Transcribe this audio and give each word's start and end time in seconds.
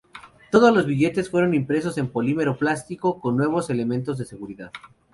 Todos 0.49 0.73
los 0.75 0.87
billetes 0.87 1.29
fueron 1.29 1.53
impresos 1.53 1.99
en 1.99 2.07
polímero 2.11 2.57
plástico 2.57 3.19
con 3.19 3.37
nuevos 3.37 3.69
elementos 3.69 4.17
de 4.17 4.25
seguridad. 4.25 4.71